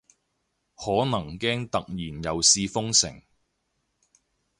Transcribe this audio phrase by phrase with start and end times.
[0.75, 3.21] 可能驚突然又試封城